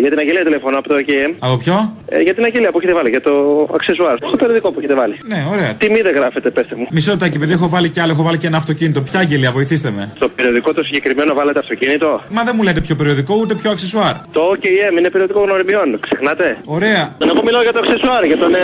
Για 0.00 0.10
την 0.12 0.18
αγγελία 0.18 0.44
τηλεφωνώ 0.48 0.76
από 0.78 0.88
το 0.88 0.94
ΕΚΕΜ. 1.02 1.30
Από 1.38 1.56
ποιο; 1.56 1.76
Ε, 2.08 2.20
για 2.26 2.34
την 2.34 2.44
αγγελία 2.44 2.70
που 2.72 2.78
έχετε 2.78 2.94
βάλει, 2.98 3.10
για 3.16 3.20
το 3.28 3.32
αξεσουάρ. 3.74 4.16
Στο 4.16 4.36
περιοδικό 4.42 4.68
που 4.72 4.78
έχετε 4.78 4.94
βάλει. 4.94 5.14
Ναι, 5.32 5.40
ωραία. 5.52 5.70
Τιμή 5.74 6.00
δεν 6.00 6.14
γράφετε, 6.14 6.50
πέστε 6.50 6.74
μου. 6.78 6.86
Μισό 6.90 7.10
λεπτάκι, 7.10 7.36
επειδή 7.36 7.52
έχω 7.52 7.68
βάλει 7.68 7.88
κι 7.94 8.00
άλλο, 8.00 8.12
έχω 8.12 8.22
βάλει 8.22 8.38
και 8.38 8.46
ένα 8.46 8.56
αυτοκίνητο. 8.56 9.00
Ποια 9.00 9.20
αγγελία, 9.20 9.50
βοηθήστε 9.52 9.90
με. 9.90 10.12
Στο 10.16 10.28
περιοδικό 10.28 10.74
το 10.74 10.82
συγκεκριμένο 10.82 11.34
βάλετε 11.34 11.58
αυτοκίνητο; 11.58 12.22
Μα 12.28 12.42
δεν 12.44 12.54
μου 12.56 12.62
λέτε 12.62 12.80
πιο 12.80 12.94
περιοδικό, 12.96 13.34
ούτε 13.40 13.54
πιο 13.54 13.70
αξεσουάρ. 13.70 14.14
Το 14.32 14.40
OKM 14.52 14.98
είναι 14.98 15.10
περιοδικό 15.10 15.40
γνωριμιών, 15.42 16.00
ξεχνάτε. 16.06 16.56
Ωραία. 16.64 17.14
Τον 17.18 17.28
εγώ 17.28 17.42
μιλάω 17.44 17.62
για 17.62 17.72
το 17.72 17.80
αξεσουάρ, 17.84 18.24
για 18.24 18.36
τον, 18.36 18.54
ε, 18.54 18.58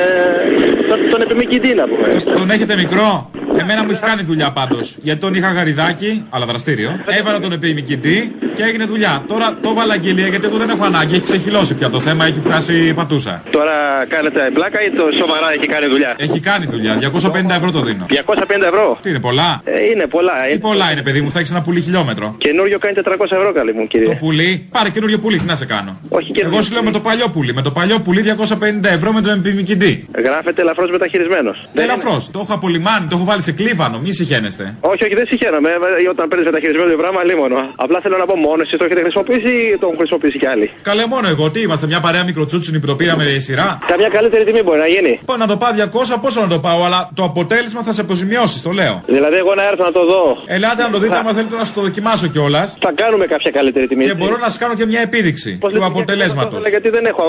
τον, 0.88 0.98
τον 1.10 1.20
επιμηκητή 1.22 1.74
να 1.74 1.84
πούμε. 1.88 2.08
Τον 2.34 2.50
έχετε 2.50 2.76
μικρό; 2.76 3.30
Εμένα 3.58 3.84
μου 3.84 3.90
έχει 3.90 4.00
κάνει 4.00 4.22
δουλειά 4.22 4.50
πάντως. 4.52 4.96
Γιατί 5.02 5.20
τον 5.20 5.34
είχα 5.34 5.52
γαριδάκι, 5.52 6.24
αλλά 6.30 6.46
δραστήριο. 6.46 7.00
Έβαλα 7.06 7.40
τον 7.40 7.52
επιμηκητή 7.52 8.34
και 8.54 8.62
έγινε 8.62 8.84
δουλειά. 8.84 9.24
Τώρα 9.26 9.56
το 9.62 9.74
βάλα 9.74 9.92
αγγελία 9.92 10.28
γιατί 10.28 10.46
εγώ 10.46 10.56
δεν 10.56 10.68
έχω 10.70 10.84
ανάγκη. 10.84 11.14
Έχει 11.14 11.24
ξεχυλώσει 11.24 11.74
πια 11.74 11.90
το 11.90 12.00
θέμα, 12.00 12.26
έχει 12.26 12.40
φτάσει 12.40 12.92
πατούσα. 12.94 13.42
Τώρα 13.50 13.74
κάνετε 14.08 14.50
πλάκα 14.54 14.82
ή 14.82 14.90
το 14.90 15.04
σοβαρά 15.18 15.52
έχει 15.56 15.66
κάνει 15.66 15.86
δουλειά; 15.86 16.14
Έχει 16.18 16.40
κάνει 16.40 16.66
δουλειά. 16.66 16.98
250 17.00 17.56
ευρώ 17.56 17.70
το 17.70 17.80
δίνω. 17.80 18.06
250 18.08 18.66
ευρώ; 18.66 18.98
Τι 19.02 19.08
είναι 19.10 19.20
πολλά; 19.20 19.60
Ε, 19.64 19.84
είναι 19.90 20.06
πολλά. 20.06 20.32
Τι 20.52 20.58
πολλά 20.58 20.92
είναι, 20.92 21.02
παιδί 21.02 21.20
μου, 21.20 21.30
θα 21.30 21.38
έχεις 21.38 21.50
ένα 21.50 21.62
πουλί 21.62 21.80
χιλιόμετρο. 21.80 22.34
Καινούριο 22.38 22.78
κάνει 22.78 22.94
400 23.04 23.10
ευρώ, 23.30 23.52
καλή 23.52 23.72
μου 23.72 23.86
κύριε. 23.86 24.06
Το 24.08 24.14
πουλί, 24.14 24.66
πάρε 24.70 24.88
καινούριο 24.90 25.18
πουλί, 25.18 25.38
τι 25.38 25.44
να 25.44 25.54
σε 25.54 25.64
κάνω. 25.66 26.00
Όχι 26.08 26.32
Εγώ 26.44 26.62
σου 26.62 26.72
λέω 26.72 26.82
με 26.82 26.90
το 26.90 27.00
παλιό 27.00 27.28
πουλί. 27.28 27.54
Με 27.54 27.62
το 27.62 27.70
παλιό 27.70 27.98
πουλί 28.00 28.22
250 28.22 28.84
ευρώ 28.84 29.12
με 29.12 29.20
τον 29.20 29.32
επιμηκητή. 29.32 30.06
Γράφεται 30.24 30.60
ελαφρώς 30.62 30.90
μεταχειρισμένος. 30.90 31.68
Ελαφρώς. 31.74 32.30
Το 32.30 32.38
έχω 32.42 32.54
απολυμάνει, 32.54 33.06
το 33.06 33.16
έχω 33.16 33.24
βάλει 33.24 33.42
σε 33.46 33.52
κλίβανο, 33.60 33.96
μη 34.04 34.10
συχαίνεστε. 34.18 34.64
Όχι, 34.92 35.02
όχι, 35.06 35.14
δεν 35.20 35.26
συγχαίρομαι. 35.30 35.68
Ε, 36.04 36.08
Όταν 36.14 36.24
παίρνεις 36.28 36.46
μεταχειρισμένο 36.50 36.90
το 36.94 36.98
πράγμα, 37.02 37.20
λίμωνο. 37.30 37.58
Απλά 37.84 37.98
θέλω 38.04 38.16
να 38.22 38.26
πω 38.30 38.34
μόνος, 38.46 38.64
εσεί 38.66 38.76
το 38.80 38.84
έχετε 38.88 39.00
χρησιμοποιήσει 39.06 39.52
ή 39.72 39.76
το 39.80 39.84
έχουν 39.88 39.98
χρησιμοποιήσει 40.02 40.38
κι 40.42 40.48
άλλοι; 40.52 40.66
Καλέ 40.88 41.04
μόνο 41.14 41.26
εγώ, 41.34 41.44
τι 41.54 41.60
είμαστε, 41.66 41.86
μια 41.92 42.00
παρέα 42.06 42.24
μικροτσούτσινη 42.30 42.76
που 42.80 42.86
το 42.90 42.96
πήραμε 43.00 43.24
η 43.38 43.40
σειρά; 43.46 43.68
Καμιά 43.92 44.08
καλύτερη 44.16 44.42
τιμή 44.48 44.62
μπορεί 44.66 44.80
να 44.86 44.90
γίνει. 44.94 45.12
Πάω 45.28 45.36
να 45.36 45.46
το 45.52 45.56
πάω 45.62 45.70
200, 46.14 46.18
πόσο 46.24 46.38
να 46.46 46.48
το 46.54 46.58
πάω, 46.66 46.80
αλλά 46.86 47.00
το 47.18 47.22
αποτέλεσμα 47.30 47.80
θα 47.86 47.92
σε 47.96 48.00
αποζημιώσεις, 48.00 48.62
το 48.66 48.70
λέω. 48.80 48.94
Δηλαδή, 49.06 49.36
εγώ 49.42 49.52
να 49.60 49.64
έρθω 49.70 49.84
να 49.84 49.92
το 49.98 50.02
δω. 50.12 50.22
Ελάτε 50.56 50.82
να 50.82 50.90
το 50.90 50.98
δείτε, 50.98 51.16
άμα 51.16 51.32
θέλετε 51.38 51.56
να 51.56 51.64
σου 51.64 51.72
το 51.78 51.80
δοκιμάσω 51.80 52.26
κιόλας. 52.26 52.68
Θα 52.80 52.92
κάνουμε 53.02 53.26
κάποια 53.26 53.50
καλύτερη 53.50 53.86
τιμή. 53.86 54.04
Και 54.04 54.14
μπορώ 54.14 54.36
να 54.36 54.48
σας 54.48 54.58
κάνω 54.58 54.74
και 54.74 54.86
μια 54.86 55.00
επίδειξη 55.00 55.58
του 55.72 55.84
αποτελέσματος. 55.84 56.68
Γιατί 56.68 56.88
δεν 56.96 57.04
έχω 57.06 57.24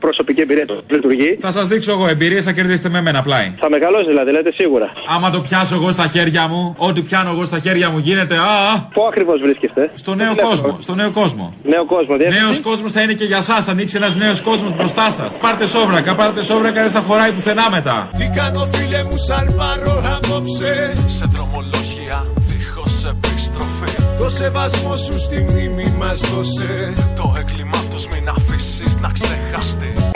προσωπική 0.00 0.40
εμπειρία 0.40 0.64
που 0.64 0.94
λειτουργεί. 0.96 1.38
Θα 1.40 1.50
σας 1.50 1.66
δείξω 1.68 1.90
εγώ 1.92 2.08
εμπειρίες, 2.08 2.44
θα 2.44 2.52
κερδίσετε 2.52 2.88
με 2.88 3.00
μένα 3.02 3.22
πλάι. 3.22 3.52
Θα 3.58 3.68
μεγαλώσει 3.70 4.06
δηλαδή, 4.06 4.30
λέτε 4.30 4.52
σίγουρα. 4.56 4.92
Άμα 5.14 5.30
το 5.30 5.40
πιάσω 5.52 5.74
εγώ 5.74 5.90
στα 5.90 6.06
χέρια 6.06 6.48
μου, 6.48 6.74
ό,τι 6.78 7.00
πιάνω 7.02 7.30
εγώ 7.30 7.44
στα 7.44 7.58
χέρια 7.58 7.90
μου 7.90 7.98
γίνεται. 7.98 8.36
Α, 8.36 8.80
Πού 8.94 9.02
ακριβώς 9.08 9.40
βρίσκεστε; 9.40 9.90
στο 9.94 10.14
νέο 10.14 10.34
κόσμο. 10.36 10.76
Στο 10.80 10.94
νέο 10.94 11.10
κόσμο. 11.10 11.54
Νέο 11.62 11.84
κόσμο, 11.86 12.16
Νέος 12.16 12.60
κόσμος 12.60 12.92
θα 12.92 13.00
είναι 13.02 13.12
και 13.12 13.24
για 13.24 13.36
εσά, 13.36 13.60
θα 13.60 13.70
ανοίξει 13.70 13.96
ένας 13.96 14.16
νέος 14.16 14.40
κόσμος 14.40 14.74
μπροστά 14.76 15.10
σας. 15.10 15.38
Πάρτε 15.40 15.66
σόβρακα, 15.66 16.14
πάρτε 16.14 16.42
σόβρακα, 16.42 16.82
δεν 16.82 16.90
θα 16.90 17.00
χωράει 17.00 17.32
πουθενά 17.32 17.70
μετά. 17.70 18.08
Τι 18.18 18.30
κάνω 18.36 18.66
φίλε 18.72 19.02
μου 19.04 19.16
σαν 19.16 19.54
πάρω 19.58 20.02
απόψε 20.16 20.94
Σε 21.06 21.24
δρομολόγια 21.28 22.26
δίχως 22.36 23.04
επιστροφή 23.04 23.92
Το 24.18 24.28
σεβασμό 24.28 24.96
σου 24.96 25.18
στη 25.20 25.46
μνήμη 25.48 25.94
μας 25.98 26.20
δώσε 26.20 26.92
Το 27.16 27.34
έγκλημά 27.38 27.80
τους 27.90 28.06
μην 28.06 28.28
αφήσεις 28.28 28.96
να 29.00 29.08
ξεχαστεί 29.08 30.11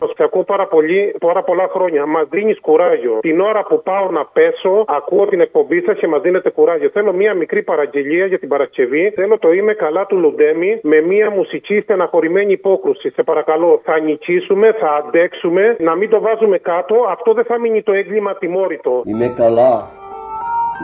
Σας 0.00 0.12
ακούω 0.18 0.44
πάρα, 0.44 0.66
πολύ, 0.66 1.14
πάρα 1.20 1.42
πολλά 1.42 1.68
χρόνια. 1.68 2.06
Μας 2.06 2.26
δίνεις 2.30 2.60
κουράγιο. 2.60 3.18
Την 3.20 3.40
ώρα 3.40 3.62
που 3.62 3.82
πάω 3.82 4.10
να 4.10 4.24
πέσω, 4.24 4.84
ακούω 4.86 5.26
την 5.26 5.40
εκπομπή 5.40 5.80
σας 5.80 5.98
και 5.98 6.06
μας 6.06 6.20
δίνετε 6.20 6.50
κουράγιο. 6.50 6.88
Θέλω 6.88 7.12
μία 7.12 7.34
μικρή 7.34 7.62
παραγγελία 7.62 8.26
για 8.26 8.38
την 8.38 8.48
Παρασκευή. 8.48 9.10
Θέλω 9.14 9.38
το 9.38 9.52
είμαι 9.52 9.72
καλά 9.72 10.06
του 10.06 10.16
Λουντέμι 10.16 10.80
με 10.82 11.00
μία 11.00 11.30
μουσική 11.30 11.80
στεναχωρημένη 11.80 12.52
υπόκρουση. 12.52 13.10
Σε 13.10 13.22
παρακαλώ, 13.22 13.80
θα 13.84 13.98
νικήσουμε, 13.98 14.72
θα 14.72 14.90
αντέξουμε, 14.94 15.76
να 15.78 15.94
μην 15.94 16.10
το 16.10 16.20
βάζουμε 16.20 16.58
κάτω. 16.58 16.94
Αυτό 17.08 17.32
δεν 17.32 17.44
θα 17.44 17.58
μείνει 17.58 17.82
το 17.82 17.92
έγκλημα 17.92 18.34
τιμόρυτο. 18.34 19.02
Είμαι 19.04 19.34
καλά, 19.36 19.90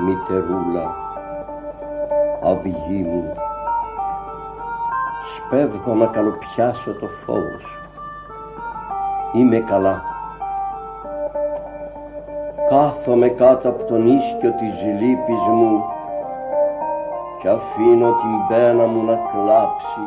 μητερούλα, 0.06 0.97
αυγή 2.42 3.02
μου. 3.02 3.33
Σπέβγω 5.37 5.94
να 5.94 6.06
καλοπιάσω 6.06 6.90
το 7.00 7.06
φόβο 7.26 7.59
σου. 7.61 7.83
Είμαι 9.38 9.58
καλά. 9.60 10.02
Κάθομαι 12.68 13.28
κάτω 13.28 13.68
από 13.68 13.84
τον 13.84 14.06
ίσκιο 14.06 14.50
της 14.60 14.74
λύπης 15.00 15.42
μου 15.56 15.82
και 17.42 17.48
αφήνω 17.48 18.10
την 18.10 18.46
πένα 18.48 18.86
μου 18.86 19.04
να 19.04 19.14
κλάψει. 19.14 20.06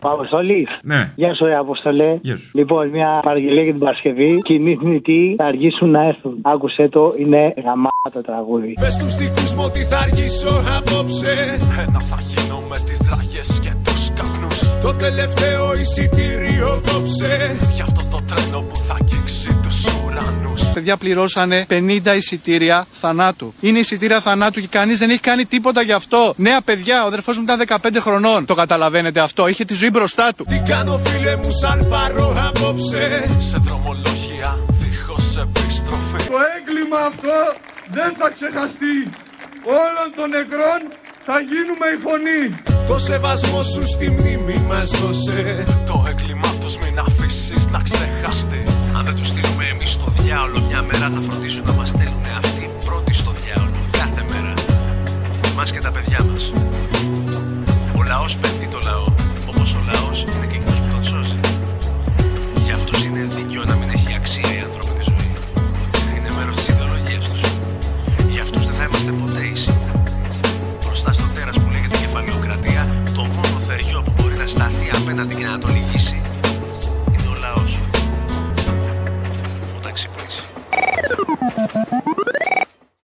Αποστολής. 0.00 0.68
Ναι. 0.82 1.12
Γεια 1.16 1.34
σου, 1.34 1.44
ρε 1.44 1.56
Αποστολέ. 1.56 2.18
Γεια 2.22 2.36
σου. 2.36 2.50
Λοιπόν, 2.54 2.88
μια 2.88 3.20
παραγγελία 3.22 3.62
για 3.62 3.72
την 3.72 3.80
Παρασκευή. 3.80 4.40
Κοινοί 4.42 4.74
θνητοί 4.74 5.34
θα 5.38 5.44
αργήσουν 5.44 5.90
να 5.90 6.02
έρθουν. 6.02 6.38
Άκουσε 6.42 6.88
το, 6.88 7.14
είναι 7.18 7.54
γαμάτο 7.56 8.22
τραγούδι. 8.22 8.72
Πες 8.80 8.96
τους 8.96 9.16
δικούς 9.16 9.54
μου 9.54 9.62
ότι 9.66 9.84
θα 9.84 9.98
αργήσω 9.98 10.48
απόψε 10.76 11.32
Ένα 11.86 12.00
θα 12.00 12.18
γίνω 12.20 12.62
με 12.68 12.76
τις 12.86 12.98
δραγές 12.98 13.60
και 13.62 13.70
τους 13.84 13.87
καπνούς 13.87 13.87
Το 14.82 14.94
τελευταίο 14.94 15.74
εισιτήριο 15.74 16.82
κόψε 16.92 17.56
Για 17.74 17.84
αυτό 17.84 18.04
το 18.10 18.22
τρένο 18.26 18.60
που 18.60 18.76
θα 18.76 18.96
αγγίξει 19.00 19.58
τους 19.62 19.84
ουρανούς 19.84 20.48
παιδιά 20.78 20.96
πληρώσανε 20.96 21.66
50 21.70 22.00
εισιτήρια 22.16 22.86
θανάτου. 23.00 23.54
Είναι 23.60 23.78
εισιτήρια 23.78 24.20
θανάτου 24.20 24.60
και 24.60 24.66
κανείς 24.70 24.98
δεν 24.98 25.10
έχει 25.10 25.20
κάνει 25.20 25.44
τίποτα 25.44 25.82
γι' 25.82 25.92
αυτό. 25.92 26.34
Νέα 26.36 26.60
παιδιά, 26.60 27.04
ο 27.04 27.06
αδερφός 27.06 27.36
μου 27.36 27.42
ήταν 27.42 27.64
15 27.66 28.00
χρονών. 28.00 28.46
Το 28.46 28.54
καταλαβαίνετε 28.54 29.20
αυτό. 29.20 29.48
Είχε 29.48 29.64
τη 29.64 29.74
ζωή 29.74 29.90
μπροστά 29.90 30.32
του. 30.36 30.44
Τι 30.44 30.62
κάνω 30.68 30.98
φίλε 30.98 31.36
μου 31.36 31.50
σαν 31.50 31.86
πάρω 31.88 32.36
απόψε 32.48 33.22
Σε 33.38 33.56
δρομολόγια 33.56 34.58
δίχως 34.68 35.36
επιστροφή 35.36 36.28
Το 36.28 36.38
έγκλημα 36.58 36.98
αυτό 37.10 37.36
δεν 37.90 38.14
θα 38.18 38.30
ξεχαστεί. 38.34 38.96
Όλων 39.64 40.08
των 40.16 40.28
νεκρών 40.30 40.80
θα 41.24 41.36
γίνουμε 41.50 41.86
η 41.94 41.98
φωνή. 42.04 42.77
Το 42.88 42.98
σεβασμό 42.98 43.62
σου 43.62 43.86
στη 43.88 44.10
μνήμη 44.10 44.56
μας 44.68 44.88
δώσε. 44.90 45.64
Το 45.86 46.04
έγκλημά 46.08 46.48
τους 46.60 46.76
μην 46.76 46.98
αφήσεις 46.98 47.68
να 47.70 47.80
ξεχαστεί 47.82 48.62
Αν 48.96 49.04
δεν 49.04 49.16
τους 49.16 49.28
στείλουμε 49.28 49.64
εμείς 49.64 49.90
στο 49.90 50.12
διάολο 50.20 50.60
μια 50.68 50.82
μέρα 50.82 51.10
θα 51.14 51.20
φροντίσουν 51.28 51.64
να 51.66 51.72
μας 51.72 51.88
στέλνουν 51.88 52.24
αυτοί 52.36 52.70
πρώτοι 52.84 53.14
στο 53.14 53.30
διάολο 53.44 53.80
κάθε 53.90 54.24
μέρα. 54.30 54.54
Εμάς 55.52 55.70
και 55.70 55.80
τα 55.80 55.90
παιδιά 55.90 56.24
μας 56.32 56.67